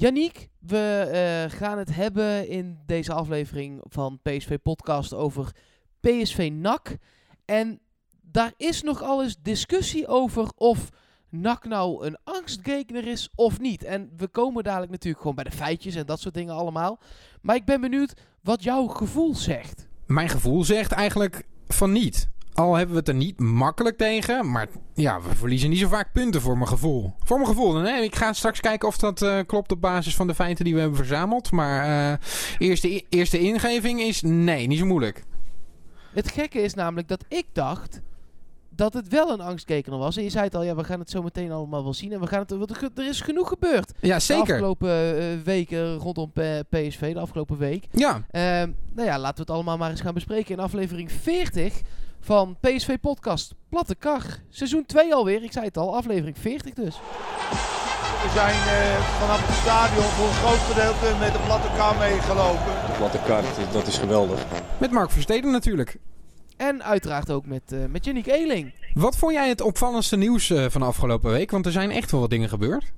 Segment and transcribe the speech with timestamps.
[0.00, 5.54] Yannick, we eh, gaan het hebben in deze aflevering van PSV Podcast over
[6.00, 6.96] PSV NAC.
[7.44, 7.80] En
[8.20, 10.88] daar is nogal eens discussie over of
[11.28, 13.84] NAC nou een angstgekner is of niet.
[13.84, 17.00] En we komen dadelijk natuurlijk gewoon bij de feitjes en dat soort dingen allemaal.
[17.42, 19.88] Maar ik ben benieuwd wat jouw gevoel zegt.
[20.06, 22.28] Mijn gevoel zegt eigenlijk van niet.
[22.58, 24.50] Al hebben we het er niet makkelijk tegen.
[24.50, 27.12] Maar ja, we verliezen niet zo vaak punten voor mijn gevoel.
[27.24, 27.72] Voor mijn gevoel.
[27.72, 30.74] Nee, ik ga straks kijken of dat eh, klopt op basis van de feiten die
[30.74, 31.50] we hebben verzameld.
[31.50, 32.18] Maar uh,
[32.58, 35.24] eerste, eerste ingeving is nee, niet zo moeilijk.
[36.12, 38.00] Het gekke is namelijk dat ik dacht
[38.68, 40.16] dat het wel een angstkekener was.
[40.16, 42.12] En je zei het al, ja, we gaan het zo meteen allemaal wel zien.
[42.12, 43.92] En we gaan het, er is genoeg gebeurd.
[44.00, 44.46] Ja, zeker.
[44.46, 46.32] De afgelopen uh, weken rondom
[46.68, 47.86] PSV, de afgelopen week.
[47.90, 48.14] Ja.
[48.14, 48.42] Uh,
[48.94, 51.82] nou ja, laten we het allemaal maar eens gaan bespreken in aflevering 40
[52.28, 54.22] van PSV Podcast Platte Kar.
[54.48, 57.00] Seizoen 2 alweer, ik zei het al, aflevering 40 dus.
[58.22, 62.86] We zijn uh, vanaf het stadion voor een groot gedeelte met de platte kar meegelopen.
[62.86, 64.44] De platte kar, dat is geweldig.
[64.78, 65.98] Met Mark Versteden natuurlijk.
[66.56, 68.74] En uiteraard ook met, uh, met Yannick Eeling.
[68.94, 71.50] Wat vond jij het opvallendste nieuws uh, van de afgelopen week?
[71.50, 72.92] Want er zijn echt wel wat dingen gebeurd.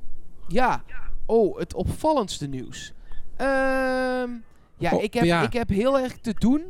[0.49, 0.83] Ja,
[1.27, 2.93] oh, het opvallendste nieuws.
[3.37, 4.31] Ehm
[4.77, 5.43] ja, Oh, ik, heb, ja.
[5.43, 6.63] ik heb heel erg te doen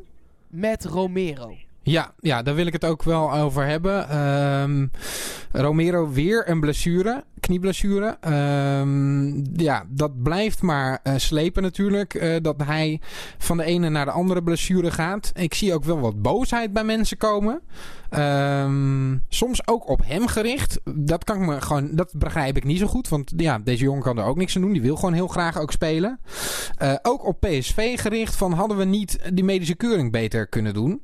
[0.49, 1.57] met Romero.
[1.83, 4.09] Ja, ja, daar wil ik het ook wel over hebben.
[4.09, 4.87] Ehm,
[5.53, 8.17] Romero weer een blessure, knieblessure.
[8.21, 12.15] Ehm, ja, dat blijft maar eh, slepen natuurlijk.
[12.15, 13.01] eh, dat hij
[13.39, 15.31] van de ene naar de andere blessure gaat.
[15.35, 17.61] Ik zie ook wel wat boosheid bij mensen komen.
[18.11, 20.81] Ehm, soms ook op hem gericht.
[20.95, 23.09] Dat kan ik me gewoon, dat begrijp ik niet zo goed.
[23.09, 24.73] Want ja, deze jongen kan er ook niks aan doen.
[24.73, 26.21] Die wil gewoon heel graag ook spelen.
[26.77, 28.37] Eh, ook op PSV gericht.
[28.37, 31.01] Van hadden we niet die medische keuring beter kunnen doen?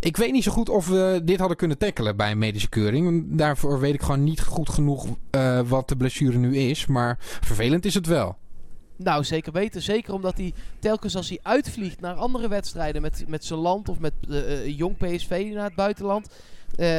[0.00, 3.26] Ik weet niet zo goed of we dit hadden kunnen tackelen bij een medische keuring.
[3.36, 6.86] Daarvoor weet ik gewoon niet goed genoeg uh, wat de blessure nu is.
[6.86, 8.36] Maar vervelend is het wel.
[8.96, 9.82] Nou, zeker weten.
[9.82, 13.98] Zeker omdat hij telkens als hij uitvliegt naar andere wedstrijden met, met zijn land of
[13.98, 16.28] met uh, jong PSV naar het buitenland.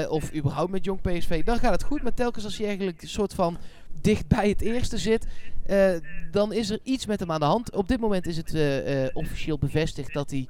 [0.09, 2.03] Of überhaupt met jong PSV, dan gaat het goed.
[2.03, 3.57] Maar telkens als hij eigenlijk een soort van
[4.01, 5.25] dicht bij het eerste zit,
[5.69, 5.91] uh,
[6.31, 7.75] dan is er iets met hem aan de hand.
[7.75, 10.47] Op dit moment is het uh, officieel bevestigd dat hij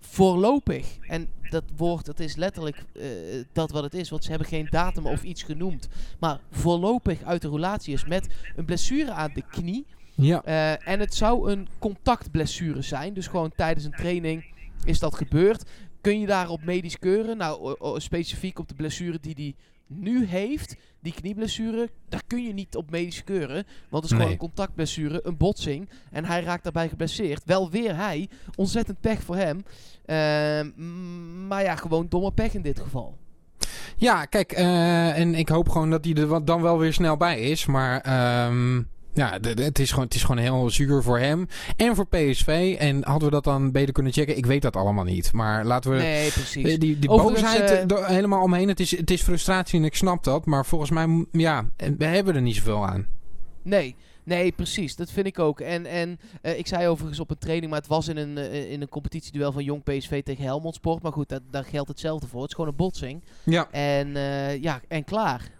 [0.00, 2.84] voorlopig, en dat woord dat is letterlijk
[3.52, 5.88] dat wat het is, want ze hebben geen datum of iets genoemd,
[6.20, 9.86] maar voorlopig uit de relatie is met een blessure aan de knie.
[10.14, 10.44] Ja.
[10.78, 13.14] En het zou een contactblessure zijn.
[13.14, 14.44] Dus gewoon tijdens een training
[14.84, 15.70] is dat gebeurd.
[16.00, 17.36] Kun je daarop medisch keuren?
[17.36, 19.54] Nou, specifiek op de blessure die hij
[19.92, 23.64] nu heeft, die knieblessure, daar kun je niet op medisch keuren.
[23.88, 24.18] Want het is Nee.
[24.18, 25.88] gewoon een contactblessure, een botsing.
[26.10, 27.42] En hij raakt daarbij geblesseerd.
[27.44, 28.28] Wel weer hij.
[28.56, 29.56] Ontzettend pech voor hem.
[29.56, 30.16] Uh,
[31.48, 33.18] maar ja, gewoon domme pech in dit geval.
[33.96, 37.40] Ja, kijk, uh, en ik hoop gewoon dat hij er dan wel weer snel bij
[37.40, 37.66] is.
[37.66, 42.06] Maar um, ja, het is, gewoon, het is gewoon heel zuur voor hem en voor
[42.06, 42.76] PSV.
[42.78, 44.36] En hadden we dat dan beter kunnen checken?
[44.36, 45.32] Ik weet dat allemaal niet.
[45.32, 46.78] Maar laten we nee, precies.
[46.78, 48.68] die, die boosheid uh, helemaal omheen.
[48.68, 50.46] Het is, het is frustratie en ik snap dat.
[50.46, 53.06] Maar volgens mij, ja, we hebben er niet zoveel aan.
[53.62, 53.96] Nee.
[54.24, 54.96] Nee, precies.
[54.96, 55.60] Dat vind ik ook.
[55.60, 58.70] En, en uh, ik zei overigens op een training, maar het was in een, uh,
[58.70, 61.02] in een competitieduel van Jong PSV tegen Helmond Sport.
[61.02, 62.40] Maar goed, dat, daar geldt hetzelfde voor.
[62.40, 63.22] Het is gewoon een botsing.
[63.44, 63.70] Ja.
[63.70, 65.50] En, uh, ja, en klaar.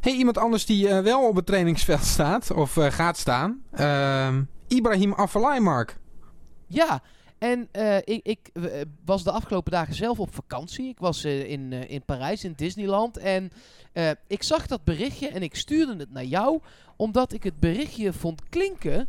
[0.00, 3.62] Hey, iemand anders die uh, wel op het trainingsveld staat, of uh, gaat staan.
[3.78, 4.36] Uh,
[4.68, 5.98] Ibrahim Afellay, Mark.
[6.66, 7.02] Ja,
[7.38, 8.50] en uh, ik, ik
[9.04, 10.88] was de afgelopen dagen zelf op vakantie.
[10.88, 13.16] Ik was in, in Parijs, in Disneyland.
[13.16, 13.50] En
[14.26, 16.60] ik zag dat berichtje en ik stuurde het naar jou.
[16.96, 19.08] Omdat ik het berichtje vond klinken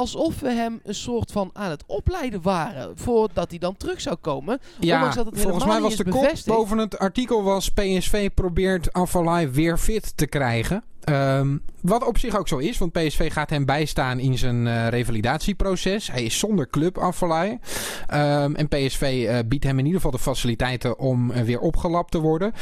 [0.00, 4.16] alsof we hem een soort van aan het opleiden waren voordat hij dan terug zou
[4.16, 4.60] komen.
[4.78, 9.48] Ja, dat het volgens mij was de kop boven het artikel was PSV probeert Afalai
[9.48, 10.84] weer fit te krijgen.
[11.10, 14.88] Um, wat op zich ook zo is, want PSV gaat hem bijstaan in zijn uh,
[14.88, 16.10] revalidatieproces.
[16.10, 17.50] Hij is zonder club Afalai.
[17.50, 22.10] Um, en PSV uh, biedt hem in ieder geval de faciliteiten om uh, weer opgelapt
[22.10, 22.52] te worden.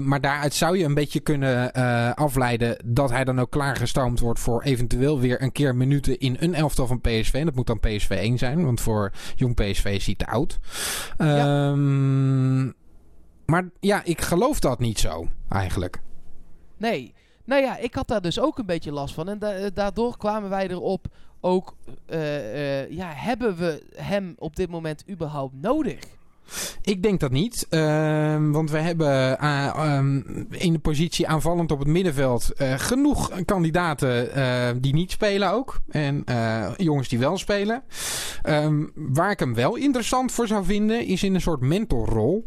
[0.00, 4.40] maar daaruit zou je een beetje kunnen eh, afleiden dat hij dan ook klaargestoomd wordt
[4.40, 7.32] voor eventueel weer een keer minuten in een elftal van PSV.
[7.32, 10.58] En dat moet dan PSV 1 zijn, want voor jong PSV is hij te oud.
[11.18, 11.74] Ja.
[13.46, 16.00] Maar ja, ik geloof dat niet zo, eigenlijk.
[16.76, 17.14] Nee.
[17.48, 19.28] Nou ja, ik had daar dus ook een beetje last van.
[19.28, 21.06] En da daardoor kwamen wij erop
[21.40, 21.74] ook...
[22.10, 25.98] Uh, uh, ja, hebben we hem op dit moment überhaupt nodig?
[26.88, 27.66] Ik denk dat niet.
[27.68, 30.20] Ehm, want we hebben eh, ehm,
[30.50, 35.80] in de positie aanvallend op het middenveld eh, genoeg kandidaten eh, die niet spelen ook.
[35.88, 36.24] En
[36.76, 37.82] jongens die wel spelen.
[38.42, 42.46] Ehm, waar ik hem wel interessant voor zou vinden is in een soort mentorrol.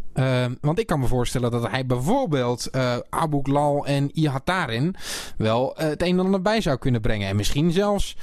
[0.62, 2.70] want ik kan me voorstellen dat hij bijvoorbeeld
[3.10, 4.96] Abu Lal en Ihataren
[5.38, 7.28] wel het een en ander bij zou kunnen brengen.
[7.28, 8.18] En misschien zelfs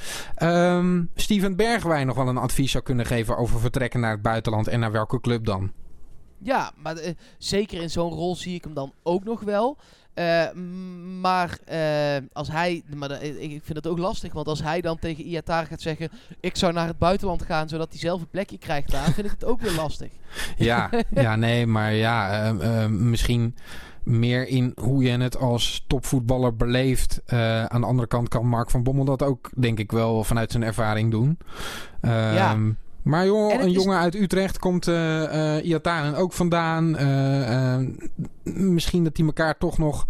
[1.15, 4.79] Steven Bergwijn nog wel een advies zou kunnen geven over vertrekken naar het buitenland en
[4.79, 5.71] naar welke club dan.
[6.41, 9.77] Ja, maar uh, zeker in zo'n rol zie ik hem dan ook nog wel.
[10.15, 10.51] Uh,
[11.21, 15.23] maar uh, als hij, maar ik vind het ook lastig, want als hij dan tegen
[15.23, 16.09] Iatar gaat zeggen:
[16.39, 19.31] Ik zou naar het buitenland gaan zodat hij zelf een plekje krijgt daar, vind ik
[19.31, 20.09] het ook weer lastig.
[20.57, 22.51] Ja, ja nee, maar ja,
[22.89, 23.55] misschien
[24.03, 27.21] meer in hoe je het als topvoetballer beleeft.
[27.67, 30.63] aan de andere kant kan Mark van Bommel dat ook, denk ik, wel vanuit zijn
[30.63, 31.37] ervaring doen.
[32.01, 32.57] ja.
[33.09, 37.01] Maar joh, een jongen uit Utrecht komt uh, uh, Iataren ook vandaan.
[37.01, 37.77] Uh,
[38.43, 40.07] misschien dat die elkaar toch nog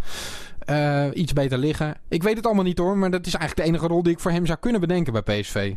[1.13, 1.95] iets beter liggen.
[2.07, 4.19] Ik weet het allemaal niet hoor, maar dat is eigenlijk de enige rol die ik
[4.19, 5.73] voor hem zou kunnen bedenken bij PSV.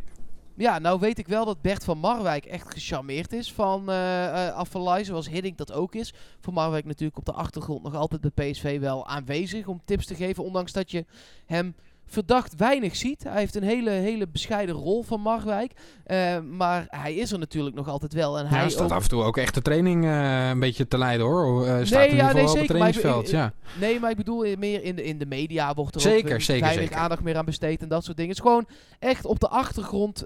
[0.56, 5.28] Ja, nou weet ik wel dat Bert van Marwijk echt gecharmeerd is van uh, zoals
[5.28, 6.14] Hiddink dat ook is.
[6.40, 10.14] Van Marwijk natuurlijk op de achtergrond nog altijd bij PSV wel aanwezig om tips te
[10.14, 11.04] geven, ondanks dat je
[11.46, 11.74] hem
[12.12, 13.22] verdacht weinig ziet.
[13.22, 15.72] Hij heeft een hele, hele bescheiden rol van Marwijk.
[16.06, 18.38] Uh, maar hij is er natuurlijk nog altijd wel.
[18.38, 20.98] En ja, hij staat af en toe ook echt de training uh, een beetje te
[20.98, 21.66] leiden hoor.
[21.66, 23.32] Uh, staat nee, ja, nee, zeker, op het trainingsveld.
[23.32, 23.52] Maar ja.
[23.80, 26.62] Nee, maar ik bedoel meer in de, in de media wordt er zeker, ook zeker,
[26.62, 27.00] weinig zeker.
[27.00, 28.34] aandacht meer aan besteed en dat soort dingen.
[28.34, 28.66] Het is gewoon
[28.98, 30.24] echt op de achtergrond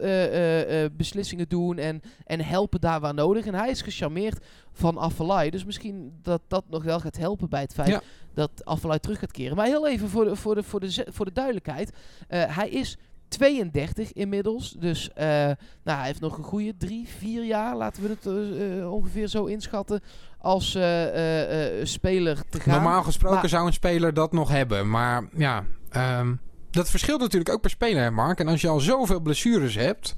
[0.97, 3.47] beslissingen doen en, en helpen daar waar nodig.
[3.47, 5.51] En hij is gecharmeerd van Affelay.
[5.51, 8.03] Dus misschien dat dat nog wel gaat helpen bij het feit ja
[8.37, 9.57] dat Afvalai terug gaat keren.
[9.57, 11.91] Maar heel even voor de, voor de, voor de, voor de duidelijkheid.
[11.91, 12.97] Uh, hij is
[13.29, 14.71] 32 inmiddels.
[14.79, 15.57] Dus uh, nou,
[15.99, 20.03] hij heeft nog een goede drie, vier jaar, laten we het uh, ongeveer zo inschatten,
[20.39, 20.71] als
[21.83, 22.75] speler te gaan.
[22.75, 24.91] Normaal gesproken maar, zou een speler dat nog hebben.
[24.91, 25.65] Maar ja,
[26.19, 26.41] um,
[26.71, 28.41] dat verschilt natuurlijk ook per speler, Mark.
[28.41, 30.17] En als je al zoveel blessures hebt...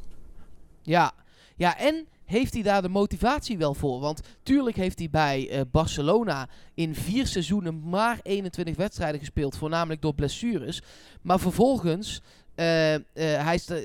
[0.82, 1.12] Ja,
[1.56, 4.00] ja en heeft hij daar de motivatie wel voor?
[4.00, 10.02] Want tuurlijk heeft hij bij uh, Barcelona in vier seizoenen maar 21 wedstrijden gespeeld, voornamelijk
[10.02, 10.82] door blessures.
[11.22, 12.22] Maar vervolgens
[12.58, 13.78] uh, uh, hij is uh,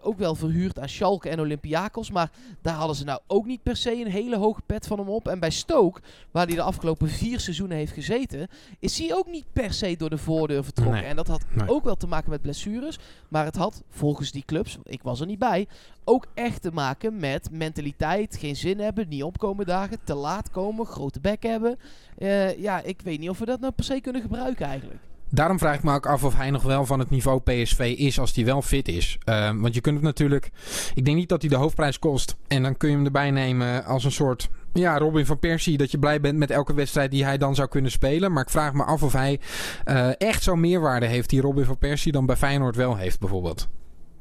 [0.00, 2.10] ook wel verhuurd aan Schalke en Olympiakos.
[2.10, 2.30] Maar
[2.62, 5.28] daar hadden ze nou ook niet per se een hele hoge pet van hem op.
[5.28, 6.00] En bij Stoke,
[6.30, 8.48] waar hij de afgelopen vier seizoenen heeft gezeten...
[8.78, 11.04] is hij ook niet per se door de voordeur vertrokken.
[11.04, 11.68] En dat had nee.
[11.68, 12.98] ook wel te maken met blessures.
[13.28, 15.66] Maar het had, volgens die clubs, ik was er niet bij...
[16.04, 19.98] ook echt te maken met mentaliteit, geen zin hebben, niet opkomen dagen...
[20.04, 21.78] te laat komen, grote bek hebben.
[22.58, 25.00] ja, ik weet niet of we dat nou per se kunnen gebruiken eigenlijk.
[25.30, 28.18] Daarom vraag ik me ook af of hij nog wel van het niveau PSV is
[28.18, 29.18] als hij wel fit is.
[29.28, 30.50] Uh, want je kunt het natuurlijk.
[30.94, 32.36] Ik denk niet dat hij de hoofdprijs kost.
[32.46, 34.48] En dan kun je hem erbij nemen als een soort.
[34.72, 35.76] Ja, Robin van Persie.
[35.76, 38.32] Dat je blij bent met elke wedstrijd die hij dan zou kunnen spelen.
[38.32, 39.40] Maar ik vraag me af of hij
[39.86, 43.68] uh, echt zo'n meerwaarde heeft die Robin van Persie dan bij Feyenoord wel heeft, bijvoorbeeld.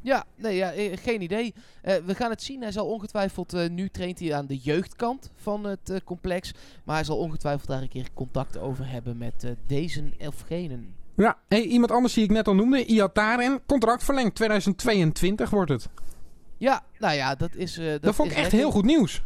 [0.01, 1.54] Ja, nee, ja, geen idee.
[1.83, 2.62] Uh, we gaan het zien.
[2.62, 6.54] Hij zal ongetwijfeld, nu traint hij aan de jeugdkant van het complex.
[6.83, 10.97] Maar hij zal ongetwijfeld daar een keer contact over hebben met deze of genen.
[11.18, 13.62] Ja, hey, iemand anders die ik net al noemde, Iataren.
[13.66, 15.90] Contract verlengd, 2022 wordt het.
[16.58, 17.74] Ja, nou ja, dat is...
[17.74, 19.24] dat, dat vond ik echt heel goed nieuws.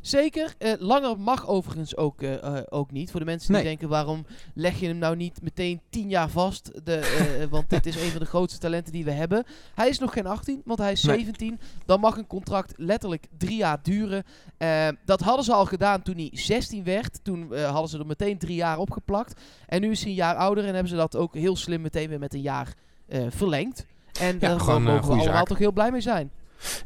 [0.00, 0.54] Zeker.
[0.58, 3.10] Uh, langer mag overigens ook, uh, uh, ook niet.
[3.10, 3.66] Voor de mensen die nee.
[3.66, 6.70] denken, waarom leg je hem nou niet meteen 10 jaar vast?
[6.84, 9.44] De, want dit is een van de grootste talenten die we hebben.
[9.74, 11.16] Hij is nog geen 18, want hij is nee.
[11.18, 11.60] 17.
[11.86, 14.24] Dan mag een contract letterlijk drie jaar duren.
[15.04, 17.20] dat hadden ze al gedaan toen hij 16 werd.
[17.22, 19.40] Toen hadden ze er meteen drie jaar opgeplakt.
[19.66, 22.08] En nu is hij een jaar ouder en hebben ze dat ook heel slim meteen
[22.08, 22.74] weer met een jaar
[23.28, 23.86] verlengd.
[24.20, 25.46] En ja, daar mogen we allemaal zaak.
[25.46, 26.30] toch heel blij mee zijn.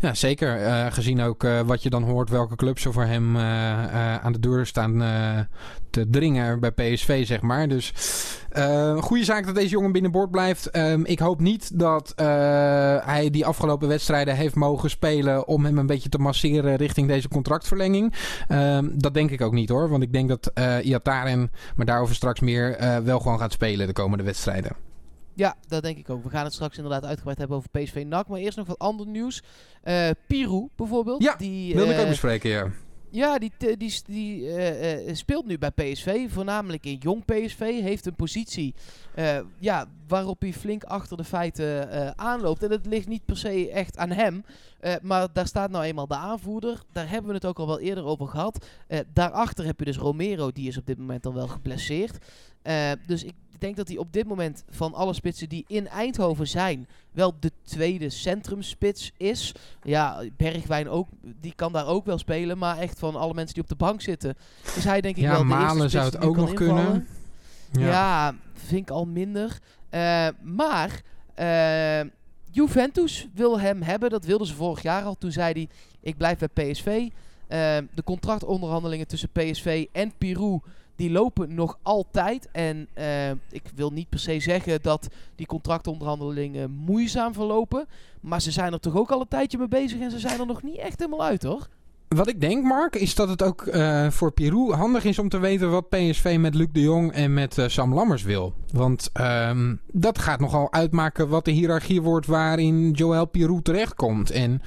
[0.01, 0.61] Ja, zeker.
[0.61, 4.33] Uh, gezien ook uh, wat je dan hoort, welke clubs er voor hem uh, aan
[4.33, 5.03] de deur staan
[5.91, 7.69] te dringen bij PSV, zeg maar.
[7.69, 7.93] Dus
[8.99, 10.77] goede zaak dat deze jongen binnenboord blijft.
[10.77, 12.13] Um, ik hoop niet dat
[13.05, 17.29] hij die afgelopen wedstrijden heeft mogen spelen om hem een beetje te masseren richting deze
[17.29, 18.15] contractverlenging.
[18.49, 22.41] Um, dat denk ik ook niet hoor, want ik denk dat Iataren, maar daarover straks
[22.41, 24.92] meer, wel gewoon gaat spelen de komende wedstrijden.
[25.35, 26.23] Ja, dat denk ik ook.
[26.23, 28.29] We gaan het straks inderdaad uitgebreid hebben over PSV NAC.
[28.29, 29.43] Maar eerst nog wat ander nieuws.
[29.85, 31.23] Uh, Pirou bijvoorbeeld.
[31.23, 32.71] Ja, die wilde uh, ik ook bespreken, ja.
[33.11, 37.59] Ja, die, die, die uh, speelt nu bij PSV, voornamelijk in jong PSV.
[37.59, 38.75] Heeft een positie
[39.59, 42.63] ja, waarop hij flink achter de feiten aanloopt.
[42.63, 44.45] En dat ligt niet per se echt aan hem.
[45.03, 46.83] maar daar staat nou eenmaal de aanvoerder.
[46.93, 48.67] Daar hebben we het ook al wel eerder over gehad.
[49.13, 52.19] daarachter heb je dus Romero, die is op dit moment al wel geblesseerd.
[53.07, 56.87] dus ik denk dat hij op dit moment van alle spitsen die in Eindhoven zijn,
[57.13, 59.55] wel de tweede centrumspits is.
[59.83, 61.09] Ja, Bergwijn ook,
[61.41, 62.59] die kan daar ook wel spelen.
[62.59, 64.35] Maar echt van alle mensen die op de bank zitten,
[64.77, 66.45] is hij denk ik Ja, wel de Malen eerste zou spits het die ook kan
[66.45, 66.77] nog kunnen.
[66.85, 67.07] invallen.
[67.73, 67.87] Ja.
[67.87, 68.35] Ja.
[68.53, 69.59] vind ik al minder.
[69.91, 71.03] Eh, maar
[71.35, 72.01] eh,
[72.51, 74.11] Juventus wil hem hebben.
[74.11, 75.15] Dat wilden ze vorig jaar al.
[75.19, 75.69] Toen zei hij,
[76.01, 76.87] ik blijf bij PSV.
[76.87, 80.61] Eh, de contractonderhandelingen tussen PSV en Pirou...
[80.97, 82.49] Die lopen nog altijd.
[82.53, 87.87] En eh, ik wil niet per se zeggen dat die contractonderhandelingen moeizaam verlopen.
[88.21, 90.01] Maar ze zijn er toch ook al een tijdje mee bezig.
[90.01, 91.69] En ze zijn er nog niet echt helemaal uit hoor.
[92.15, 95.39] Wat ik denk, Mark, is dat het ook eh, voor Pirou handig is om te
[95.39, 98.55] weten wat PSV met Luc de Jong en met eh, Sam Lammers wil.
[98.73, 104.31] Want ehm, dat gaat nogal uitmaken wat de hiërarchie wordt waarin Joël Pirou terechtkomt.
[104.31, 104.63] En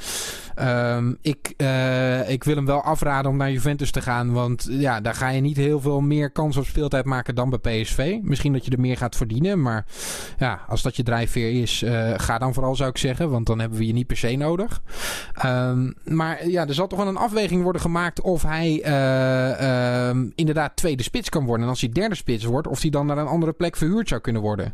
[0.56, 4.32] ehm, ik, eh, ik wil hem wel afraden om naar Juventus te gaan.
[4.32, 7.82] Want ja, daar ga je niet heel veel meer kans op speeltijd maken dan bij
[7.82, 8.18] PSV.
[8.22, 9.62] Misschien dat je er meer gaat verdienen.
[9.62, 9.86] Maar
[10.38, 11.84] ja, als dat je drijfveer is,
[12.16, 13.30] ga dan vooral zou ik zeggen.
[13.30, 14.82] Want dan hebben we je niet per se nodig.
[15.34, 20.30] Ehm, maar ja, er zal toch wel een afweging worden gemaakt of hij eh, ehm,
[20.36, 21.64] inderdaad tweede spits kan worden.
[21.64, 24.22] En als hij derde spits wordt, of hij dan naar een andere plek verhuurd zou
[24.22, 24.74] kunnen worden.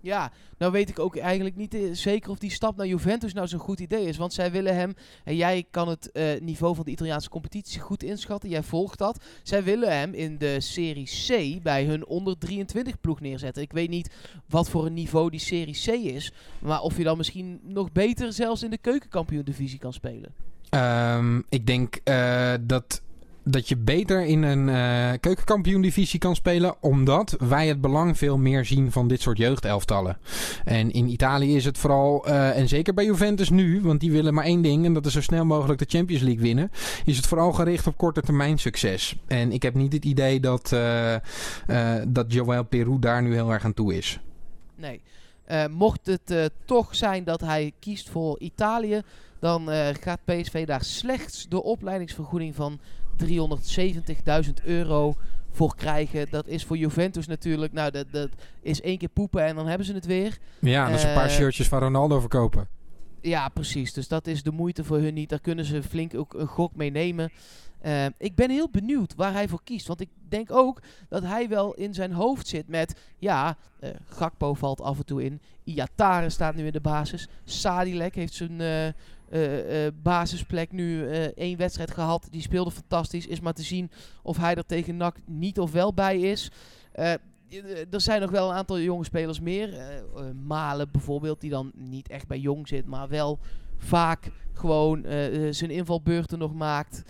[0.00, 3.48] Ja, nou weet ik ook eigenlijk niet eh, zeker of die stap naar Juventus nou
[3.48, 4.16] zo'n goed idee is.
[4.16, 4.94] Want zij willen hem,
[5.24, 9.24] en jij kan het eh, niveau van de Italiaanse competitie goed inschatten, jij volgt dat.
[9.42, 13.62] Zij willen hem in de Serie C bij hun onder 23 ploeg neerzetten.
[13.62, 14.10] Ik weet niet
[14.48, 18.32] wat voor een niveau die Serie C is, maar of je dan misschien nog beter
[18.32, 20.34] zelfs in de keukenkampioen divisie kan spelen.
[20.70, 23.02] Ehm, ik denk eh, dat,
[23.44, 26.74] dat je beter in een eh keukenkampioen-divisie kan spelen.
[26.80, 30.18] Omdat wij het belang veel meer zien van dit soort jeugdelftallen.
[30.64, 34.34] En in Italië is het vooral, eh, en zeker bij Juventus nu, want die willen
[34.34, 34.84] maar één ding.
[34.84, 36.70] En dat is zo snel mogelijk de Champions League winnen.
[37.04, 39.16] Is het vooral gericht op korte termijn succes.
[39.26, 40.76] En ik heb niet het idee dat,
[42.08, 44.20] dat Joël Peru daar nu heel erg aan toe is.
[44.74, 45.00] Nee.
[45.70, 49.02] Mocht het toch zijn dat hij kiest voor Italië,
[49.40, 52.80] dan eh, gaat PSV daar slechts de opleidingsvergoeding van
[53.24, 55.14] 370.000 euro
[55.50, 56.26] voor krijgen.
[56.30, 58.28] Dat is voor Juventus natuurlijk, nou dat, dat
[58.62, 60.38] is één keer poepen en dan hebben ze het weer.
[60.58, 62.68] Ja, dat is een paar Eh, shirtjes van Ronaldo verkopen.
[63.20, 63.92] Ja, precies.
[63.92, 65.28] Dus dat is de moeite voor hun niet.
[65.28, 67.32] Daar kunnen ze flink ook een gok mee nemen.
[67.80, 69.86] Eh, ik ben heel benieuwd waar hij voor kiest.
[69.86, 73.00] Want ik denk ook dat hij wel in zijn hoofd zit met...
[73.18, 75.40] Ja, eh, Gakpo valt af en toe in.
[75.64, 77.28] Iatare staat nu in de basis.
[77.44, 78.60] Sadilek heeft zijn
[79.30, 82.28] eh, eh, basisplek nu eh, één wedstrijd gehad.
[82.30, 83.26] Die speelde fantastisch.
[83.26, 83.90] Is maar te zien
[84.22, 86.50] of hij er tegen NAC niet of wel bij is.
[87.90, 89.74] Er zijn nog wel een aantal jonge spelers meer.
[90.46, 93.38] Malen bijvoorbeeld, die dan niet echt bij jong zit, maar wel
[93.76, 95.04] vaak gewoon
[95.50, 97.02] zijn invalbeurten nog maakt.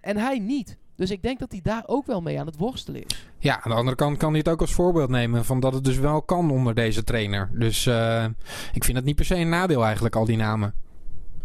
[0.00, 0.76] En hij niet.
[0.96, 3.26] Dus ik denk dat hij daar ook wel mee aan het worstelen is.
[3.38, 5.84] Ja, aan de andere kant kan hij het ook als voorbeeld nemen van dat het
[5.84, 7.50] dus wel kan onder deze trainer.
[7.52, 7.86] Dus
[8.72, 10.74] ik vind het niet per se een nadeel eigenlijk, al die namen.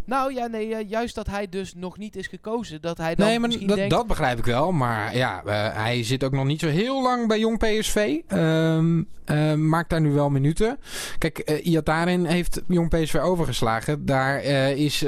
[0.05, 2.81] Nou ja, nee, eh, juist dat hij dus nog niet is gekozen.
[2.81, 3.93] Dat hij dan nee, maar misschien dat, denkt...
[3.93, 4.71] dat begrijp ik wel.
[4.71, 8.19] Maar ja, eh, hij zit ook nog niet zo heel lang bij Jong PSV.
[8.27, 10.77] Ehm, eh, maakt daar nu wel minuten.
[11.17, 14.05] Kijk, eh Iataren heeft Jong PSV overgeslagen.
[14.05, 14.43] Daar
[14.73, 14.99] is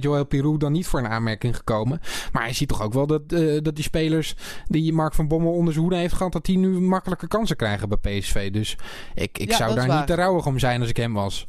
[0.00, 2.00] Joël Pirou dan niet voor een aanmerking gekomen.
[2.32, 3.28] Maar hij ziet toch ook wel dat,
[3.64, 4.34] dat die spelers
[4.68, 6.32] die Mark van Bommel onder zijn hoede heeft gehad...
[6.32, 8.50] dat die nu makkelijke kansen krijgen bij PSV.
[8.50, 8.76] Dus
[9.14, 11.46] ik, ik Ja, zou daar niet te rouwig om zijn als ik hem was.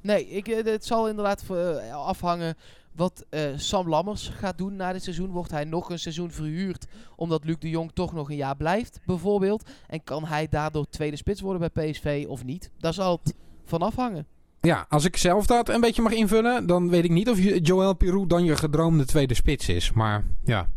[0.00, 2.56] Nee, ik, eh, het zal inderdaad eh, afhangen
[2.92, 5.30] wat eh, Sam Lammers gaat doen na dit seizoen.
[5.30, 9.00] Wordt hij nog een seizoen verhuurd omdat Luc de Jong toch nog een jaar blijft,
[9.06, 9.70] bijvoorbeeld?
[9.86, 12.70] En kan hij daardoor tweede spits worden bij PSV of niet?
[12.78, 14.26] Daar zal het van afhangen.
[14.60, 17.94] Ja, als ik zelf dat een beetje mag invullen, dan weet ik niet of Joël
[17.94, 19.92] Pirou dan je gedroomde tweede spits is.
[19.92, 20.70] Maar ja,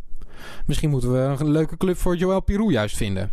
[0.66, 3.32] misschien moeten we een leuke club voor Joël Pirou juist vinden.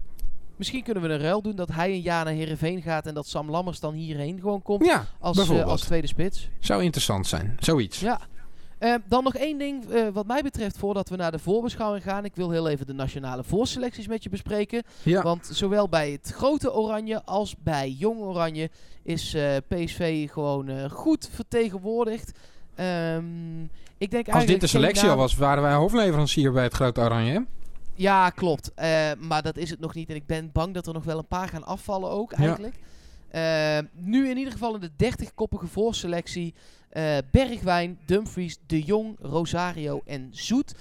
[0.61, 3.27] Misschien kunnen we een ruil doen dat hij een jaar naar Herenveen gaat en dat
[3.27, 6.49] Sam Lammers dan hierheen gewoon komt Ja, als, eh, als tweede spits.
[6.59, 7.57] Zou interessant zijn.
[7.59, 7.99] Zoiets.
[7.99, 8.19] Ja.
[8.77, 12.25] Eh, dan nog één ding eh, wat mij betreft voordat we naar de voorbeschouwing gaan.
[12.25, 14.83] Ik wil heel even de nationale voorselecties met je bespreken.
[15.03, 15.21] Ja.
[15.21, 18.69] Want zowel bij het grote Oranje als bij Jong Oranje
[19.03, 19.35] is
[19.67, 22.31] PSV gewoon goed vertegenwoordigd.
[22.75, 23.61] Ehm,
[23.97, 27.45] ik denk Als dit de selectie al was, waren wij hoofdleverancier bij het Grote Oranje.
[28.01, 28.73] Ja, klopt.
[28.73, 30.09] Eh, maar dat is het nog niet.
[30.09, 32.75] En ik ben bang dat er nog wel een paar gaan afvallen ook eigenlijk.
[33.29, 36.53] Eh, nu in ieder geval in de 30-koppige voorselectie.
[36.89, 40.75] eh, Bergwijn, Dumfries, De Jong, Rosario en Zoet.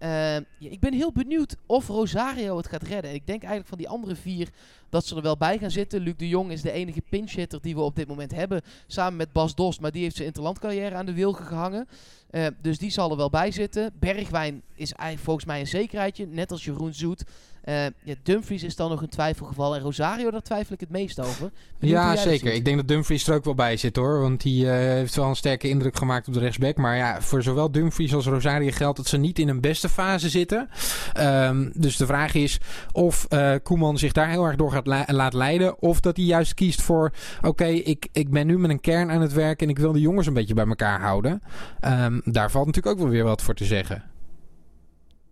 [0.00, 3.10] Eh, ja, ik ben heel benieuwd of Rosario het gaat redden.
[3.10, 4.48] En ik denk eigenlijk van die andere vier
[4.88, 6.00] dat ze er wel bij gaan zitten.
[6.00, 8.62] Luc de Jong is de enige pinch-hitter die we op dit moment hebben.
[8.86, 9.80] Samen met Bas Dost.
[9.80, 11.88] Maar die heeft zijn interlandcarrière aan de wilgen gehangen.
[12.30, 13.92] Eh, dus die zal er wel bij zitten.
[13.98, 16.26] Bergwijn is volgens mij een zekerheidje.
[16.26, 17.24] Net als Jeroen Zoet.
[17.62, 19.74] Eh, ja, Dumfries is dan nog een twijfelgeval.
[19.74, 21.50] En Rosario, daar twijfel ik het meest over.
[21.78, 22.52] Benieuwd Ja, zeker.
[22.52, 24.20] Ik denk dat Dumfries er ook wel bij zit hoor.
[24.20, 26.76] Want die eh, heeft wel een sterke indruk gemaakt op de rechtsback.
[26.76, 30.28] Maar ja, voor zowel Dumfries als Rosario geldt dat ze niet in hun beste fase
[30.28, 30.68] zitten.
[31.12, 32.58] Ehm, dus de vraag is
[32.92, 35.82] of eh, Koeman zich daar heel erg door gaat la- laat leiden.
[35.82, 37.12] Of dat hij juist kiest voor:
[37.42, 40.00] oké, ik, ik ben nu met een kern aan het werk en ik wil de
[40.00, 41.42] jongens een beetje bij elkaar houden.
[41.80, 44.02] Ehm, daar valt natuurlijk ook wel weer wat voor te zeggen.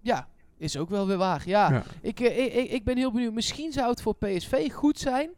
[0.03, 1.43] Ja, is ook wel weer waar.
[1.45, 1.83] Ja, Ja.
[2.01, 3.33] Ik, eh, ik, ik, ik ben heel benieuwd.
[3.33, 5.31] Misschien zou het voor PSV goed zijn.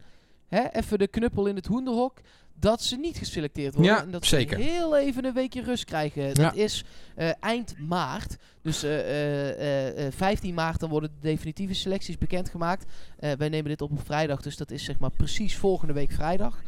[0.47, 2.19] Hè, even de knuppel in het hoenderhok.
[2.61, 3.93] Dat ze niet geselecteerd worden.
[3.93, 4.57] Ja, en dat zeker.
[4.57, 6.33] ze heel even een weekje rust krijgen.
[6.33, 6.83] Dat is
[7.15, 8.37] eh, eind maart.
[8.61, 12.85] Dus eh, eh, 15 maart dan worden de definitieve selecties bekendgemaakt.
[13.19, 14.41] Wij nemen dit op op vrijdag.
[14.41, 16.61] Dus dat is zeg maar precies volgende week vrijdag.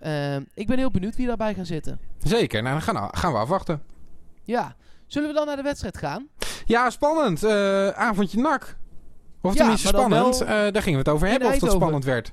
[0.00, 1.98] Ehm, ik ben heel benieuwd wie daarbij gaan zitten.
[2.22, 3.82] Zeker, nou dan gaan, gaan we afwachten.
[4.42, 4.76] Ja.
[5.06, 6.28] Zullen we dan naar de wedstrijd gaan?
[6.68, 7.42] Ja, spannend.
[7.42, 8.76] Eh, avondje nak.
[9.40, 10.40] Of Ja, tenminste spannend.
[10.40, 12.32] Eh, daar gingen we het over hebben of dat spannend werd.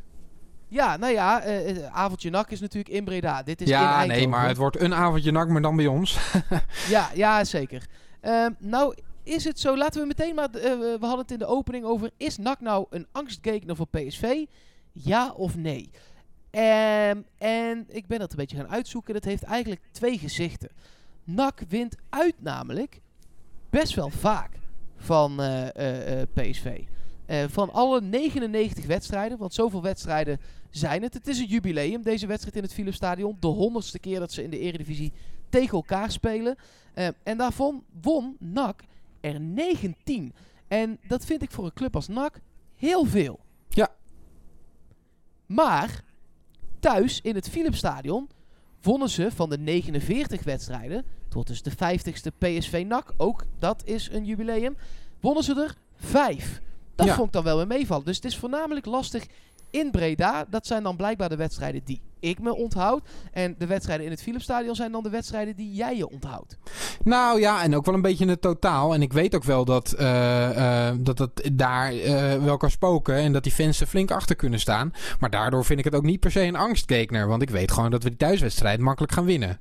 [0.67, 3.43] Ja, nou ja, eh, avondje nak is natuurlijk in Breda.
[3.43, 6.17] Dit is in ja, nee, maar het wordt een avondje nak, maar dan bij ons.
[6.89, 7.85] Ja, ja zeker.
[8.21, 11.85] Ehm, nou, is het zo, laten we meteen maar, we hadden het in de opening
[11.85, 14.45] over, is NAC nou een angstgekner voor PSV?
[14.91, 15.91] Ja of nee?
[16.51, 19.13] Ehm, en ik ben dat een beetje gaan uitzoeken.
[19.13, 20.69] Dat heeft eigenlijk twee gezichten.
[21.23, 22.99] NAC wint uit namelijk
[23.79, 24.51] best wel vaak
[24.97, 26.81] van eh, eh, eh, PSV.
[27.47, 30.39] Van alle 99 wedstrijden, want zoveel wedstrijden
[30.69, 31.13] zijn het.
[31.13, 33.37] Het is een jubileum, deze wedstrijd in het Philipsstadion.
[33.39, 35.13] De honderdste keer dat ze in de Eredivisie
[35.49, 36.55] tegen elkaar spelen.
[37.23, 38.83] En daarvan won NAC
[39.21, 40.33] er 19.
[40.67, 42.39] En dat vind ik voor een club als NAC
[42.75, 43.39] heel veel.
[43.69, 43.89] Ja.
[45.45, 46.03] Maar
[46.79, 48.29] thuis in het Philipsstadion
[48.81, 51.05] wonnen ze van de 49 wedstrijden.
[51.35, 53.13] Tot dus de 50ste PSV NAC.
[53.17, 54.77] Ook dat is een jubileum.
[55.19, 56.61] Wonnen ze er 5.
[56.95, 57.13] Dat Ja.
[57.13, 58.05] vond ik dan wel weer meevallen.
[58.05, 59.25] Dus het is voornamelijk lastig
[59.69, 60.45] in Breda.
[60.49, 63.03] Dat zijn dan blijkbaar de wedstrijden die ik me onthoud.
[63.31, 66.57] En de wedstrijden in het Philipsstadion zijn dan de wedstrijden die jij je onthoudt.
[67.03, 68.93] Nou ja, en ook wel een beetje het totaal.
[68.93, 73.15] En ik weet ook wel dat eh, dat het daar eh, wel kan spoken.
[73.15, 74.93] En dat die fans er flink achter kunnen staan.
[75.19, 77.27] Maar daardoor vind ik het ook niet per se een angstgekner.
[77.27, 79.59] Want ik weet gewoon dat we die thuiswedstrijd makkelijk gaan winnen.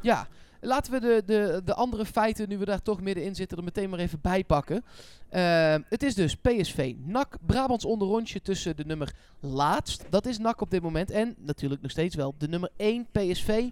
[0.00, 0.28] Ja,
[0.60, 3.90] laten we de, de, de andere feiten, nu we daar toch middenin zitten, er meteen
[3.90, 4.84] maar even bij pakken.
[5.28, 10.60] Eh, het is dus PSV NAC, Brabants onderrondje tussen de nummer laatst, dat is NAC
[10.60, 13.68] op dit moment, en natuurlijk nog steeds wel de nummer 1 PSV.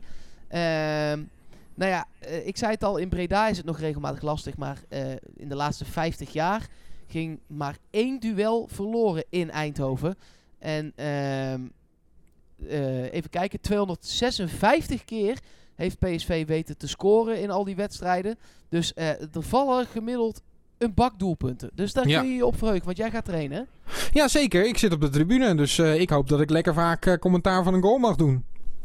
[0.48, 1.22] Ehm,
[1.74, 4.82] nou ja, eh, ik zei het al, in Breda is het nog regelmatig lastig, maar
[4.88, 6.66] eh, in de laatste 50 jaar
[7.06, 10.16] ging maar één duel verloren in Eindhoven.
[10.58, 11.60] En ehm,
[12.68, 15.38] eh, even kijken, 256 keer
[15.76, 18.38] heeft PSV weten te scoren in al die wedstrijden.
[18.68, 20.42] Dus eh, er vallen gemiddeld
[20.78, 21.70] een bak doelpunten.
[21.74, 22.20] Dus daar Ja.
[22.20, 23.66] kun je je op verheugen, want jij gaat trainen.
[24.12, 24.66] Ja, zeker.
[24.66, 25.54] Ik zit op de tribune.
[25.54, 28.44] Dus eh, ik hoop dat ik lekker vaak eh, commentaar van een goal mag doen.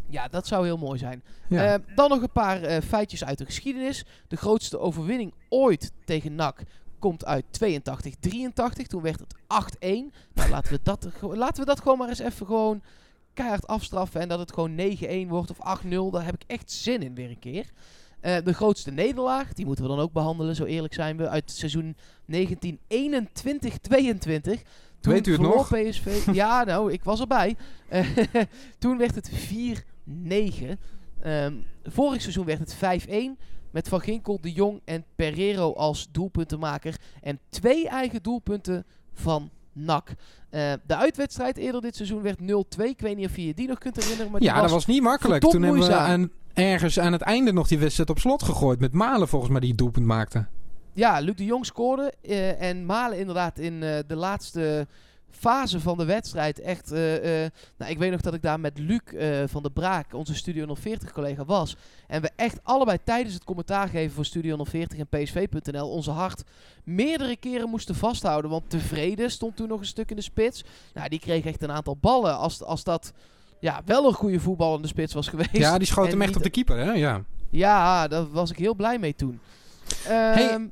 [0.09, 1.23] Ja, dat zou heel mooi zijn.
[1.49, 1.79] Ja.
[1.95, 4.05] Dan nog een paar feitjes uit de geschiedenis.
[4.27, 6.63] De grootste overwinning ooit tegen NAC
[6.99, 8.87] komt uit 82-83.
[8.87, 10.11] Toen werd het 8-1.
[10.33, 12.81] Nou, laten we, dat, laten we dat gewoon maar eens even gewoon
[13.41, 14.21] keihard afstraffen.
[14.21, 14.79] En dat het gewoon
[15.25, 15.87] 9-1 wordt of 8-0.
[16.11, 17.65] Daar heb ik echt zin in weer een keer.
[18.19, 21.29] Eh, de grootste nederlaag, die moeten we dan ook behandelen, zo eerlijk zijn we.
[21.29, 24.63] Uit seizoen 1921-22.
[24.99, 25.67] Toen Weet u het nog?
[25.67, 26.27] PSV.
[26.33, 27.55] ja, nou, ik was erbij.
[27.89, 28.07] Eh,
[28.79, 29.33] toen werd het 4-9.
[31.21, 33.37] Ehm, vorig seizoen werd het 5-1.
[33.71, 36.99] Met Van Ginkel, De Jong en Pereiro als doelpuntenmaker.
[37.21, 40.13] En twee eigen doelpunten van NAC.
[40.49, 42.89] Eh, de uitwedstrijd eerder dit seizoen werd 0-2.
[42.89, 44.31] Ik weet niet of je je die nog kunt herinneren.
[44.31, 45.41] Maar ja, dat was niet makkelijk.
[45.49, 48.79] Toen hebben we aan, ergens aan het einde nog die wedstrijd op slot gegooid.
[48.79, 50.45] Met Malen volgens mij die het doelpunt maakte.
[50.93, 52.13] Ja, Luc de Jong scoorde.
[52.21, 54.87] eh, en Malen inderdaad in eh, de laatste
[55.31, 56.91] fase van de wedstrijd echt...
[56.91, 60.13] eh, eh, nou, ik weet nog dat ik daar met Luc eh, van de Braak,
[60.13, 61.75] onze Studio 040 collega, was.
[62.07, 66.43] En we echt allebei tijdens het commentaar geven voor Studio 040 en PSV.nl onze hart
[66.83, 68.51] meerdere keren moesten vasthouden.
[68.51, 70.63] Want tevreden stond toen nog een stuk in de spits.
[70.93, 72.37] Nou, die kreeg echt een aantal ballen.
[72.37, 73.13] Als, als dat
[73.59, 75.49] ja, wel een goede voetballende spits was geweest.
[75.57, 76.91] Ja, die schoot hem echt op de keeper, hè?
[76.91, 77.23] Ja.
[77.49, 79.39] Ja, daar was ik heel blij mee toen.
[80.07, 80.65] Hey, Ehm,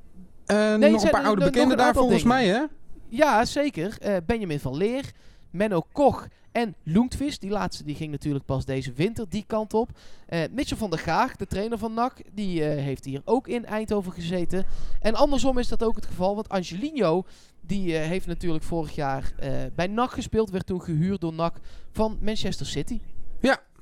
[0.45, 2.63] Eh, Nee, nog een paar oude bekenden daar volgens mij, hè?
[3.10, 3.98] Ja, zeker.
[4.00, 5.12] Eh, Benjamin van Leer,
[5.50, 7.39] Menno Koch en Loentvis.
[7.39, 9.89] Die laatste die ging natuurlijk pas deze winter die kant op.
[10.28, 13.65] Eh Mitchell van der Gaag, de trainer van NAC, die eh, heeft hier ook in
[13.65, 14.65] Eindhoven gezeten.
[15.02, 17.24] En andersom is dat ook het geval, want Angelino...
[17.62, 19.34] Die heeft natuurlijk vorig jaar
[19.76, 20.50] bij NAC gespeeld.
[20.50, 21.56] Werd toen gehuurd door NAC
[21.91, 23.00] van Manchester City.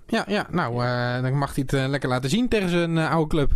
[0.08, 0.48] Ja, ja.
[0.52, 3.52] Nou, eh, dan mag hij het lekker laten zien tegen zijn oude club.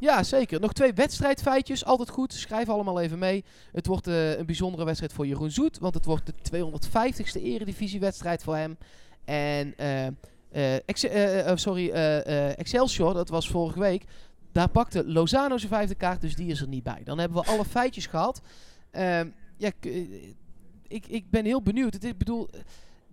[0.00, 0.60] Ja, zeker.
[0.60, 1.84] Nog twee wedstrijdfeitjes.
[1.84, 2.32] Altijd goed.
[2.32, 3.44] Schrijf allemaal even mee.
[3.72, 5.78] Het wordt eh, een bijzondere wedstrijd voor Jeroen Zoet.
[5.78, 8.76] Want het wordt de 250ste eredivisiewedstrijd voor hem.
[9.24, 14.04] En eh, eh, sorry, Excelsior, dat was vorige week.
[14.52, 17.00] Daar pakte Lozano zijn vijfde kaart, dus die is er niet bij.
[17.04, 18.40] Dan hebben we alle feitjes gehad.
[18.90, 19.70] Ehm, ja,
[20.88, 22.02] ik, ik ben heel benieuwd.
[22.02, 22.48] Ik bedoel,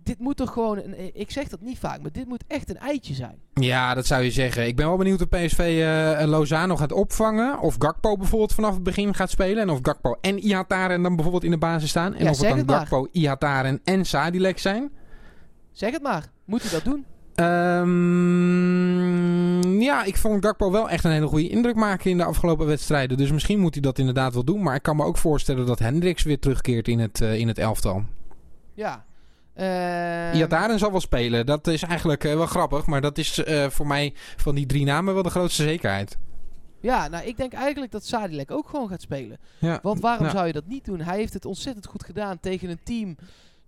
[0.08, 0.78] dit moet toch gewoon...
[0.78, 3.38] Een, eh, ik zeg dat niet vaak, maar dit moet echt een eitje zijn.
[3.54, 4.66] Ja, dat zou je zeggen.
[4.66, 7.60] Ik ben wel benieuwd of PSV eh, Lozano gaat opvangen.
[7.60, 9.62] Of Gakpo bijvoorbeeld vanaf het begin gaat spelen.
[9.62, 12.14] En of Gakpo en Ihataren dan bijvoorbeeld in de basis staan.
[12.14, 12.70] En Ja, of het dan het.
[12.70, 14.90] Gakpo, Ihataren en Sadilek zijn.
[15.72, 16.24] Zeg het maar.
[16.44, 17.04] Moet hij dat doen?
[17.34, 17.90] Ehm,
[19.80, 23.16] ja, ik vond Gakpo wel echt een hele goede indruk maken in de afgelopen wedstrijden.
[23.16, 24.62] Dus misschien moet hij dat inderdaad wel doen.
[24.62, 27.58] Maar ik kan me ook voorstellen dat Hendricks weer terugkeert in het, eh, in het
[27.58, 28.04] elftal.
[28.74, 29.06] Ja.
[29.58, 31.46] Ehm, Ihataren zal wel spelen.
[31.46, 32.86] Dat is eigenlijk eh, wel grappig.
[32.86, 36.18] Maar dat is eh, voor mij van die drie namen wel de grootste zekerheid.
[36.80, 39.38] Ja, nou ik denk eigenlijk dat Sadilek ook gewoon gaat spelen.
[39.58, 39.78] Ja.
[39.82, 41.00] Want waarom Nou, zou je dat niet doen?
[41.00, 43.16] Hij heeft het ontzettend goed gedaan tegen een team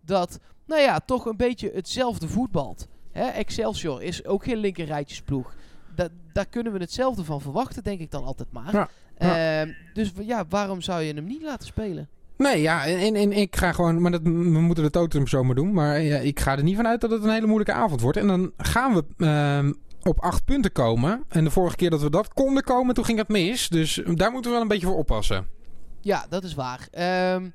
[0.00, 2.88] dat, nou ja, toch een beetje hetzelfde voetbalt.
[3.12, 5.54] Hè, Excelsior is ook geen linkerrijtjesploeg.
[5.94, 8.72] Da daar kunnen we hetzelfde van verwachten, denk ik dan altijd maar.
[8.72, 9.60] Ja, ja.
[9.60, 12.08] Ehm, dus ja, waarom zou je hem niet laten spelen?
[12.40, 15.54] Nee, ja, en, en, en ik ga gewoon, maar dat, we moeten de totem zomaar
[15.54, 15.72] doen.
[15.72, 18.18] Maar ja, ik ga er niet vanuit dat het een hele moeilijke avond wordt.
[18.18, 19.72] En dan gaan we ehm,
[20.02, 21.24] op acht punten komen.
[21.28, 23.68] En de vorige keer dat we dat konden komen, toen ging het mis.
[23.68, 25.46] Dus daar moeten we wel een beetje voor oppassen.
[26.00, 26.88] Ja, dat is waar.
[26.90, 27.48] Ehm,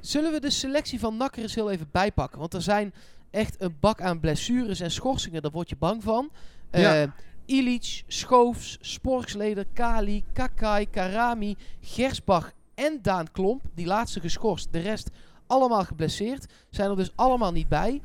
[0.00, 2.38] zullen we de selectie van Nakker eens heel even bijpakken?
[2.38, 2.94] Want er zijn
[3.30, 6.30] echt een bak aan blessures en schorsingen, daar word je bang van.
[6.70, 7.14] Ja.
[7.46, 13.62] Ilic, Schoofs, Sporksleder, Kali, Kakai, Karami, Gersbach en Daan Klomp.
[13.74, 15.10] Die laatste geschorst, de rest
[15.46, 16.46] allemaal geblesseerd.
[16.70, 18.00] Zijn er dus allemaal niet bij.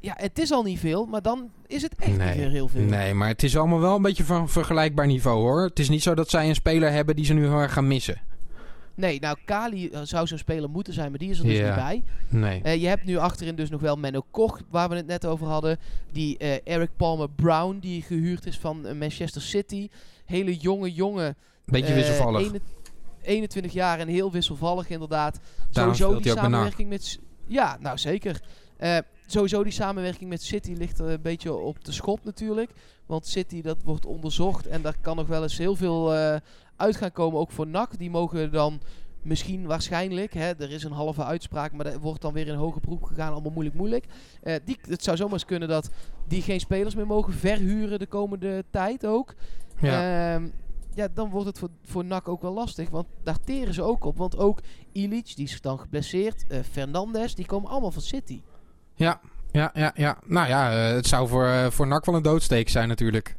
[0.00, 2.82] Ja, het is al niet veel, maar dan is het echt niet meer heel veel.
[2.82, 5.62] nee, maar het is allemaal wel een beetje van vergelijkbaar niveau hoor.
[5.64, 7.86] Het is niet zo dat zij een speler hebben die ze nu heel erg gaan
[7.86, 8.20] missen.
[8.96, 11.66] Nee, nou, Kali eh, zou zo'n speler moeten zijn, maar die is er dus Ja.
[11.66, 12.02] niet bij.
[12.40, 12.60] Nee.
[12.62, 15.46] Eh, je hebt nu achterin dus nog wel Menno Koch, waar we het net over
[15.46, 15.78] hadden.
[16.12, 19.88] Die eh, Eric Palmer Brown, die gehuurd is van Manchester City.
[20.24, 21.36] Hele jonge jongen.
[21.64, 22.52] Beetje wisselvallig.
[23.24, 25.38] Ene- 21 jaar en heel wisselvallig inderdaad.
[25.70, 27.18] Daarom sowieso die samenwerking met...
[27.46, 28.40] Ja, nou zeker.
[28.76, 32.70] Eh, sowieso die samenwerking met City ligt er een beetje op de schop natuurlijk.
[33.06, 34.66] Want City, dat wordt onderzocht.
[34.66, 36.36] En daar kan nog wel eens heel veel eh,
[36.76, 37.98] uit gaan komen, ook voor NAC.
[37.98, 38.80] Die mogen dan
[39.22, 42.80] misschien waarschijnlijk, hè, er is een halve uitspraak, maar er wordt dan weer in hoger
[42.80, 43.32] beroep gegaan.
[43.32, 44.04] Allemaal moeilijk, moeilijk.
[44.42, 45.90] Eh, die, het zou zomaar eens kunnen dat
[46.28, 49.34] die geen spelers meer mogen verhuren de komende tijd ook.
[49.80, 50.34] Ja.
[50.34, 50.48] Ehm,
[50.94, 52.90] ja, dan wordt het voor, voor NAC ook wel lastig.
[52.90, 54.16] Want daar teren ze ook op.
[54.16, 54.60] Want ook
[54.92, 56.44] Ilic, die is dan geblesseerd.
[56.48, 58.40] eh Fernandes, die komen allemaal van City.
[58.94, 60.18] ja, ja, ja, ja.
[60.26, 63.36] Nou ja, eh, het zou voor, eh, voor NAC wel een doodsteek zijn natuurlijk.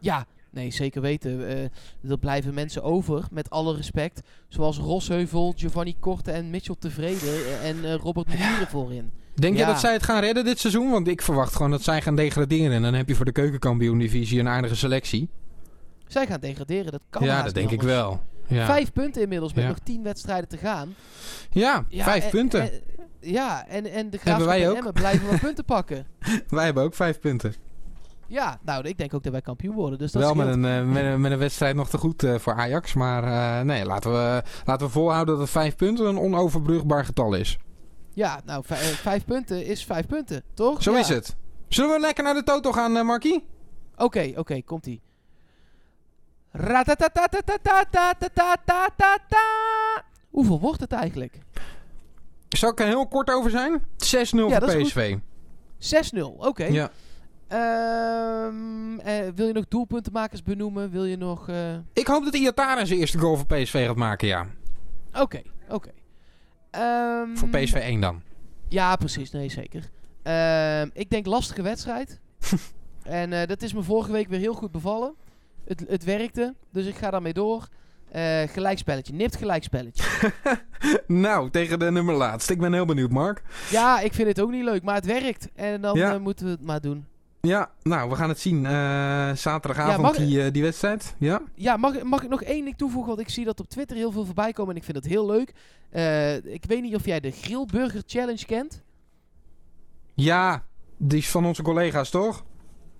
[0.00, 1.40] Ja, nee, zeker weten.
[2.08, 4.20] Er blijven mensen over, met alle respect.
[4.48, 7.60] Zoals Rosheuvel, Giovanni Korte en Mitchell Tevreden.
[7.62, 9.10] en eh, Robert Muren voorin.
[9.34, 9.66] Denk je Ja.
[9.66, 10.90] dat zij het gaan redden dit seizoen?
[10.90, 12.72] Want ik verwacht gewoon dat zij gaan degraderen.
[12.72, 15.28] En dan heb je voor de keukenkampioen-divisie een aardige selectie.
[16.06, 18.20] Zij gaan degraderen, dat kan ja, dat denk ik wel.
[18.46, 19.68] Ja, Vijf punten inmiddels, met Ja.
[19.70, 20.94] nog tien wedstrijden te gaan.
[21.50, 22.60] ja, Ja, vijf en- punten.
[22.60, 22.80] en-
[23.20, 24.76] ja, en, en de Hebben Graafschap wij en.
[24.76, 26.06] Emmen blijven wel punten pakken.
[26.48, 27.54] Wij hebben ook vijf punten.
[28.26, 29.98] Ja, nou, ik denk ook dat wij kampioen worden.
[29.98, 30.64] Dus dat wel met scheelt.
[30.64, 32.94] een, eh, met, een, met een wedstrijd nog te goed eh, voor Ajax.
[32.94, 37.34] Maar eh, nee, laten we, laten we volhouden dat het vijf punten een onoverbrugbaar getal
[37.34, 37.58] is.
[38.14, 40.82] Ja, nou, vij- vijf punten is vijf punten, toch?
[40.82, 40.98] Zo Ja.
[40.98, 41.36] is het.
[41.68, 43.44] Zullen we lekker naar de Toto gaan, Markie?
[43.96, 45.00] Oké, oké, komt-ie.
[50.30, 51.38] Hoeveel wordt het eigenlijk?
[52.48, 53.80] Zal ik er heel kort over zijn?
[53.80, 53.84] 6-0
[54.28, 55.16] voor PSV.
[55.78, 56.64] 6-0, oké.
[56.64, 56.90] Ja.
[57.48, 60.90] Ehm, eh, wil je nog doelpuntenmakers benoemen?
[60.90, 61.48] Wil je nog...
[61.48, 61.76] Eh?
[61.92, 64.46] Ik hoop dat Iatara zijn eerste goal voor PSV gaat maken, ja.
[65.12, 65.90] Oké, oké.
[66.70, 68.22] Ehm, voor PSV 1 dan.
[68.68, 69.30] Ja, precies.
[69.30, 69.90] Nee, zeker.
[70.22, 72.20] Ehm, ik denk lastige wedstrijd.
[73.02, 75.14] en eh, dat is me vorige week weer heel goed bevallen.
[75.66, 77.68] Het, het werkte, dus ik ga daarmee door.
[78.10, 80.04] Eh, gelijkspelletje, nipt gelijkspelletje.
[81.06, 82.50] nou, tegen de nummer laatst.
[82.50, 83.42] Ik ben heel benieuwd, Mark.
[83.70, 85.48] ja, ik vind het ook niet leuk, maar het werkt.
[85.54, 86.12] En dan Ja.
[86.14, 87.06] eh, moeten we het maar doen.
[87.40, 88.66] Ja, nou, we gaan het zien.
[88.66, 88.72] Eh,
[89.32, 91.14] zaterdagavond Ja, mag- die, die wedstrijd.
[91.18, 91.40] Ja?
[91.54, 93.08] Ja, mag, mag ik nog één ding toevoegen?
[93.16, 95.26] Want ik zie dat op Twitter heel veel voorbij komen en ik vind het heel
[95.26, 95.48] leuk.
[96.52, 98.82] Ik weet niet of jij de Grillburger Challenge kent.
[100.14, 100.64] Ja,
[100.96, 102.44] die is van onze collega's, toch?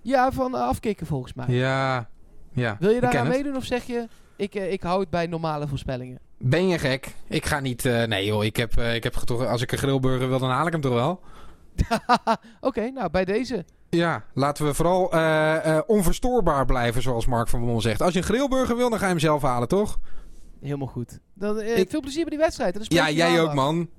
[0.01, 1.45] Ja, van afkicken volgens mij.
[1.47, 2.09] Ja.
[2.57, 2.77] Ja.
[2.79, 4.07] Wil je daar aan meedoen of zeg je...
[4.35, 6.19] Ik, eh, ik hou het bij normale voorspellingen?
[6.37, 7.15] Ben je gek?
[7.27, 7.85] Ik ga niet...
[7.85, 9.45] eh, nee joh, ik heb, eh, ik heb toch...
[9.45, 11.19] Als ik een grillburger wil, dan haal ik hem toch wel?
[12.61, 13.65] Oké, nou bij deze.
[13.89, 15.03] Ja, laten we vooral
[15.85, 18.01] onverstoorbaar blijven, zoals Mark van Bommel zegt.
[18.01, 19.99] Als je een grillburger wil, dan ga je hem zelf halen, toch?
[20.61, 21.19] Helemaal goed.
[21.33, 22.85] Dan, Ik- Veel plezier bij die wedstrijd.
[22.93, 23.89] Ja, jij ook, man.